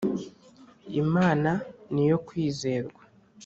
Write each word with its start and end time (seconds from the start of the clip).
imana 1.01 1.51
niyo 1.93 2.17
kwizerwa. 2.27 3.03